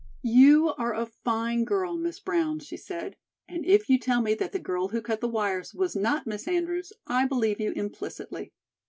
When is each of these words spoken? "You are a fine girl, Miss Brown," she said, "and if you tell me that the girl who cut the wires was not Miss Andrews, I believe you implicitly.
"You 0.33 0.69
are 0.79 0.95
a 0.95 1.05
fine 1.05 1.63
girl, 1.63 1.95
Miss 1.95 2.19
Brown," 2.19 2.57
she 2.57 2.75
said, 2.75 3.17
"and 3.47 3.63
if 3.63 3.87
you 3.87 3.99
tell 3.99 4.19
me 4.23 4.33
that 4.33 4.51
the 4.51 4.57
girl 4.57 4.87
who 4.87 4.99
cut 4.99 5.21
the 5.21 5.29
wires 5.29 5.75
was 5.75 5.95
not 5.95 6.25
Miss 6.25 6.47
Andrews, 6.47 6.91
I 7.05 7.27
believe 7.27 7.59
you 7.59 7.71
implicitly. 7.73 8.51